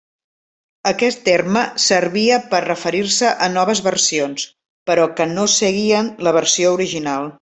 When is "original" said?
6.81-7.29